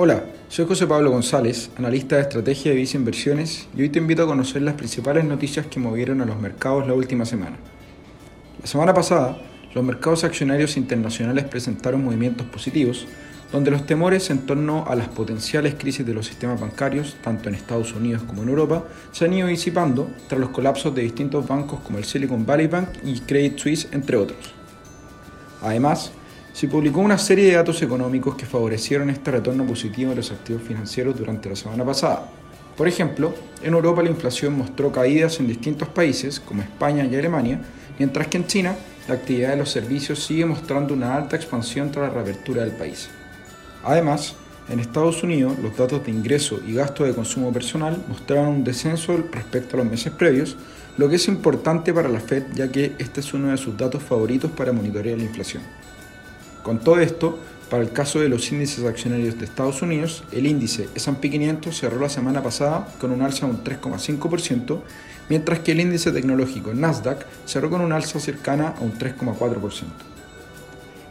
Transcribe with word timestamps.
Hola, 0.00 0.22
soy 0.48 0.64
José 0.64 0.86
Pablo 0.86 1.10
González, 1.10 1.72
analista 1.76 2.14
de 2.14 2.22
estrategia 2.22 2.70
de 2.70 2.76
Visa 2.76 2.96
Inversiones, 2.96 3.66
y 3.76 3.82
hoy 3.82 3.88
te 3.88 3.98
invito 3.98 4.22
a 4.22 4.26
conocer 4.28 4.62
las 4.62 4.74
principales 4.74 5.24
noticias 5.24 5.66
que 5.66 5.80
movieron 5.80 6.20
a 6.20 6.24
los 6.24 6.38
mercados 6.38 6.86
la 6.86 6.94
última 6.94 7.24
semana. 7.24 7.56
La 8.60 8.68
semana 8.68 8.94
pasada, 8.94 9.36
los 9.74 9.82
mercados 9.82 10.22
accionarios 10.22 10.76
internacionales 10.76 11.46
presentaron 11.46 12.04
movimientos 12.04 12.46
positivos, 12.46 13.08
donde 13.50 13.72
los 13.72 13.86
temores 13.86 14.30
en 14.30 14.46
torno 14.46 14.84
a 14.86 14.94
las 14.94 15.08
potenciales 15.08 15.74
crisis 15.76 16.06
de 16.06 16.14
los 16.14 16.26
sistemas 16.26 16.60
bancarios, 16.60 17.16
tanto 17.24 17.48
en 17.48 17.56
Estados 17.56 17.92
Unidos 17.92 18.22
como 18.22 18.44
en 18.44 18.50
Europa, 18.50 18.84
se 19.10 19.24
han 19.24 19.32
ido 19.32 19.48
disipando 19.48 20.08
tras 20.28 20.40
los 20.40 20.50
colapsos 20.50 20.94
de 20.94 21.02
distintos 21.02 21.48
bancos 21.48 21.80
como 21.80 21.98
el 21.98 22.04
Silicon 22.04 22.46
Valley 22.46 22.68
Bank 22.68 22.90
y 23.02 23.18
Credit 23.18 23.58
Suisse, 23.58 23.88
entre 23.90 24.16
otros. 24.16 24.54
Además, 25.60 26.12
se 26.58 26.66
publicó 26.66 26.98
una 26.98 27.18
serie 27.18 27.44
de 27.44 27.54
datos 27.54 27.80
económicos 27.82 28.34
que 28.34 28.44
favorecieron 28.44 29.10
este 29.10 29.30
retorno 29.30 29.64
positivo 29.64 30.10
de 30.10 30.16
los 30.16 30.32
activos 30.32 30.60
financieros 30.62 31.16
durante 31.16 31.48
la 31.48 31.54
semana 31.54 31.84
pasada. 31.84 32.28
Por 32.76 32.88
ejemplo, 32.88 33.32
en 33.62 33.74
Europa 33.74 34.02
la 34.02 34.10
inflación 34.10 34.58
mostró 34.58 34.90
caídas 34.90 35.38
en 35.38 35.46
distintos 35.46 35.86
países 35.86 36.40
como 36.40 36.62
España 36.62 37.04
y 37.04 37.14
Alemania, 37.14 37.60
mientras 37.96 38.26
que 38.26 38.38
en 38.38 38.48
China 38.48 38.74
la 39.06 39.14
actividad 39.14 39.50
de 39.50 39.58
los 39.58 39.70
servicios 39.70 40.18
sigue 40.18 40.46
mostrando 40.46 40.94
una 40.94 41.14
alta 41.14 41.36
expansión 41.36 41.92
tras 41.92 42.08
la 42.08 42.14
reapertura 42.14 42.64
del 42.64 42.72
país. 42.72 43.08
Además, 43.84 44.34
en 44.68 44.80
Estados 44.80 45.22
Unidos, 45.22 45.56
los 45.62 45.76
datos 45.76 46.04
de 46.04 46.10
ingreso 46.10 46.58
y 46.66 46.74
gasto 46.74 47.04
de 47.04 47.14
consumo 47.14 47.52
personal 47.52 48.02
mostraron 48.08 48.48
un 48.48 48.64
descenso 48.64 49.16
respecto 49.30 49.76
a 49.76 49.84
los 49.84 49.88
meses 49.88 50.12
previos, 50.12 50.56
lo 50.96 51.08
que 51.08 51.14
es 51.14 51.28
importante 51.28 51.94
para 51.94 52.08
la 52.08 52.18
Fed 52.18 52.46
ya 52.52 52.66
que 52.66 52.96
este 52.98 53.20
es 53.20 53.32
uno 53.32 53.52
de 53.52 53.56
sus 53.56 53.76
datos 53.76 54.02
favoritos 54.02 54.50
para 54.50 54.72
monitorear 54.72 55.16
la 55.16 55.22
inflación. 55.22 55.62
Con 56.62 56.78
todo 56.78 57.00
esto, 57.00 57.38
para 57.70 57.82
el 57.82 57.92
caso 57.92 58.20
de 58.20 58.28
los 58.28 58.50
índices 58.50 58.84
accionarios 58.84 59.38
de 59.38 59.44
Estados 59.44 59.82
Unidos, 59.82 60.24
el 60.32 60.46
índice 60.46 60.88
S&P 60.94 61.30
500 61.30 61.76
cerró 61.76 62.00
la 62.00 62.08
semana 62.08 62.42
pasada 62.42 62.88
con 62.98 63.10
un 63.10 63.22
alza 63.22 63.46
de 63.46 63.52
un 63.52 63.64
3,5%, 63.64 64.80
mientras 65.28 65.60
que 65.60 65.72
el 65.72 65.80
índice 65.80 66.10
tecnológico 66.10 66.72
Nasdaq 66.72 67.26
cerró 67.44 67.68
con 67.68 67.82
un 67.82 67.92
alza 67.92 68.20
cercana 68.20 68.74
a 68.78 68.80
un 68.80 68.92
3,4%. 68.92 69.84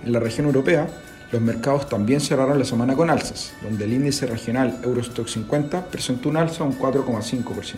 En 0.04 0.12
la 0.12 0.20
región 0.20 0.48
europea, 0.48 0.88
los 1.32 1.42
mercados 1.42 1.90
también 1.90 2.22
cerraron 2.22 2.58
la 2.58 2.66
semana 2.66 2.96
con 2.96 3.10
alzas, 3.10 3.54
donde 3.62 3.86
el 3.86 3.94
índice 3.94 4.26
regional 4.26 4.80
Eurostock 4.84 5.28
50 5.28 5.88
presentó 5.88 6.30
un 6.30 6.38
alza 6.38 6.64
de 6.64 6.70
un 6.70 6.80
4,5%. 6.80 7.76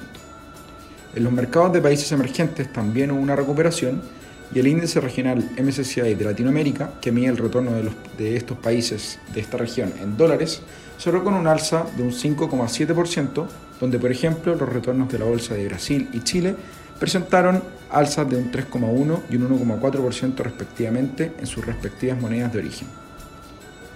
En 1.15 1.23
los 1.23 1.33
mercados 1.33 1.73
de 1.73 1.81
países 1.81 2.11
emergentes 2.11 2.71
también 2.71 3.11
hubo 3.11 3.19
una 3.19 3.35
recuperación 3.35 4.01
y 4.53 4.59
el 4.59 4.67
índice 4.67 4.99
regional 4.99 5.47
MSCI 5.61 6.15
de 6.15 6.25
Latinoamérica, 6.25 6.91
que 7.01 7.11
mide 7.11 7.27
el 7.27 7.37
retorno 7.37 7.71
de, 7.71 7.83
los, 7.83 7.93
de 8.17 8.35
estos 8.35 8.57
países 8.57 9.19
de 9.33 9.41
esta 9.41 9.57
región 9.57 9.93
en 10.01 10.17
dólares, 10.17 10.61
cerró 10.97 11.23
con 11.23 11.33
un 11.33 11.47
alza 11.47 11.85
de 11.95 12.03
un 12.03 12.11
5,7%, 12.11 13.45
donde 13.79 13.99
por 13.99 14.11
ejemplo 14.11 14.55
los 14.55 14.67
retornos 14.67 15.11
de 15.11 15.19
la 15.19 15.25
bolsa 15.25 15.53
de 15.53 15.67
Brasil 15.67 16.09
y 16.13 16.21
Chile 16.21 16.55
presentaron 16.99 17.63
alzas 17.89 18.29
de 18.29 18.35
un 18.35 18.51
3,1 18.51 19.21
y 19.29 19.37
un 19.37 19.49
1,4% 19.49 20.35
respectivamente 20.37 21.31
en 21.39 21.47
sus 21.47 21.65
respectivas 21.65 22.19
monedas 22.19 22.51
de 22.51 22.59
origen. 22.59 22.87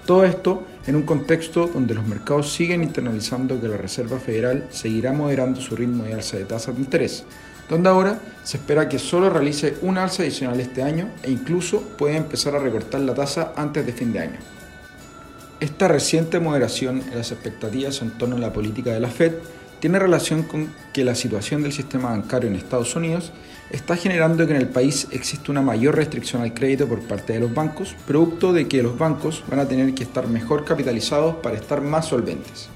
Todo 0.06 0.26
esto 0.26 0.64
en 0.86 0.96
un 0.96 1.04
contexto 1.04 1.68
donde 1.68 1.94
los 1.94 2.06
mercados 2.06 2.52
siguen 2.54 2.84
internalizando 2.84 3.60
que 3.60 3.70
la 3.70 3.78
Reserva 3.78 4.20
Federal 4.20 4.68
seguirá 4.70 5.14
moderando 5.14 5.62
su 5.62 5.76
ritmo 5.76 6.04
de 6.04 6.14
alza 6.14 6.38
de 6.38 6.46
tasas 6.46 6.76
de 6.76 6.82
interés, 6.82 7.26
donde 7.70 7.90
ahora 7.90 8.20
se 8.44 8.58
espera 8.58 8.90
que 8.90 9.00
solo 9.00 9.30
realice 9.30 9.78
una 9.82 10.04
alza 10.04 10.24
adicional 10.24 10.60
este 10.60 10.84
año 10.84 11.10
e 11.24 11.32
incluso 11.32 11.82
puede 11.98 12.18
empezar 12.18 12.56
a 12.56 12.60
recortar 12.60 13.02
la 13.02 13.14
tasa 13.14 13.54
antes 13.56 13.86
de 13.86 13.94
fin 13.94 14.12
de 14.14 14.20
año. 14.20 14.40
Esta 15.60 15.88
reciente 15.88 16.40
moderación 16.40 17.02
en 17.10 17.18
las 17.18 17.32
expectativas 17.32 18.02
en 18.02 18.12
torno 18.12 18.36
a 18.36 18.40
la 18.40 18.52
política 18.52 18.92
de 18.92 19.00
la 19.00 19.10
Fed 19.10 19.34
tiene 19.80 20.00
relación 20.00 20.44
con 20.44 20.74
que 20.94 21.04
la 21.04 21.16
situación 21.16 21.62
del 21.62 21.74
sistema 21.74 22.10
bancario 22.10 22.50
en 22.50 22.56
Estados 22.56 22.96
Unidos 22.96 23.32
está 23.70 23.96
generando 23.96 24.46
que 24.46 24.54
en 24.54 24.62
el 24.62 24.70
país 24.70 25.08
existe 25.12 25.52
una 25.52 25.62
mayor 25.62 25.96
restricción 25.96 26.42
al 26.42 26.54
crédito 26.54 26.88
por 26.88 27.02
parte 27.02 27.34
de 27.34 27.40
los 27.40 27.54
bancos, 27.54 27.96
producto 28.06 28.54
de 28.54 28.68
que 28.68 28.84
los 28.84 28.98
bancos 28.98 29.44
van 29.50 29.60
a 29.60 29.68
tener 29.68 29.94
que 29.94 30.04
estar 30.04 30.28
mejor 30.28 30.64
capitalizados 30.64 31.36
para 31.38 31.58
estar 31.58 31.82
más 31.82 32.06
solventes. 32.06 32.70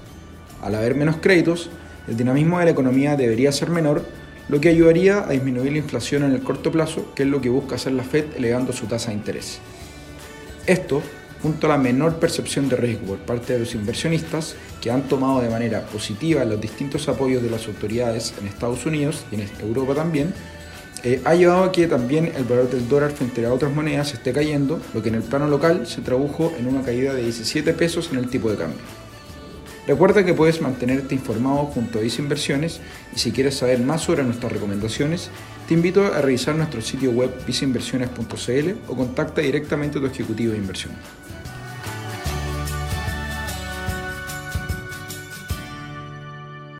Al 0.61 0.75
haber 0.75 0.95
menos 0.95 1.17
créditos, 1.21 1.69
el 2.07 2.17
dinamismo 2.17 2.59
de 2.59 2.65
la 2.65 2.71
economía 2.71 3.15
debería 3.15 3.51
ser 3.51 3.69
menor, 3.69 4.03
lo 4.49 4.61
que 4.61 4.69
ayudaría 4.69 5.27
a 5.27 5.31
disminuir 5.31 5.71
la 5.71 5.79
inflación 5.79 6.23
en 6.23 6.31
el 6.31 6.41
corto 6.41 6.71
plazo, 6.71 7.13
que 7.15 7.23
es 7.23 7.29
lo 7.29 7.41
que 7.41 7.49
busca 7.49 7.75
hacer 7.75 7.93
la 7.93 8.03
Fed 8.03 8.25
elevando 8.37 8.73
su 8.73 8.85
tasa 8.85 9.09
de 9.09 9.17
interés. 9.17 9.59
Esto 10.65 11.01
junto 11.41 11.67
a 11.67 11.69
la 11.69 11.77
menor 11.77 12.15
percepción 12.15 12.67
de 12.69 12.75
riesgo 12.75 13.05
por 13.07 13.19
parte 13.19 13.53
de 13.53 13.59
los 13.59 13.75
inversionistas, 13.75 14.55
que 14.81 14.91
han 14.91 15.07
tomado 15.07 15.41
de 15.41 15.49
manera 15.49 15.85
positiva 15.85 16.43
los 16.45 16.59
distintos 16.59 17.07
apoyos 17.09 17.43
de 17.43 17.49
las 17.49 17.67
autoridades 17.67 18.33
en 18.39 18.47
Estados 18.47 18.85
Unidos 18.85 19.25
y 19.31 19.35
en 19.35 19.49
Europa 19.61 19.95
también, 19.95 20.33
eh, 21.03 21.21
ha 21.25 21.35
llevado 21.35 21.63
a 21.63 21.71
que 21.71 21.87
también 21.87 22.31
el 22.35 22.43
valor 22.43 22.69
del 22.69 22.87
dólar 22.87 23.11
frente 23.11 23.45
a 23.45 23.53
otras 23.53 23.71
monedas 23.71 24.13
esté 24.13 24.33
cayendo, 24.33 24.81
lo 24.93 25.03
que 25.03 25.09
en 25.09 25.15
el 25.15 25.21
plano 25.21 25.47
local 25.47 25.85
se 25.85 26.01
tradujo 26.01 26.53
en 26.57 26.67
una 26.67 26.81
caída 26.81 27.13
de 27.13 27.23
17 27.23 27.73
pesos 27.73 28.09
en 28.11 28.17
el 28.17 28.29
tipo 28.29 28.49
de 28.49 28.57
cambio. 28.57 29.06
Recuerda 29.87 30.25
que 30.25 30.33
puedes 30.33 30.61
mantenerte 30.61 31.15
informado 31.15 31.67
junto 31.67 31.97
a 31.97 32.01
Visa 32.01 32.21
Inversiones 32.21 32.81
y 33.15 33.19
si 33.19 33.31
quieres 33.31 33.55
saber 33.55 33.79
más 33.79 34.01
sobre 34.01 34.21
nuestras 34.23 34.51
recomendaciones, 34.51 35.29
te 35.65 35.75
invito 35.75 36.13
a 36.13 36.21
revisar 36.21 36.55
nuestro 36.55 36.81
sitio 36.81 37.11
web 37.11 37.31
visainversiones.cl 37.47 38.71
o 38.89 38.95
contacta 38.97 39.39
directamente 39.39 39.97
a 39.97 40.01
tu 40.01 40.07
ejecutivo 40.07 40.51
de 40.51 40.57
inversión. 40.57 40.91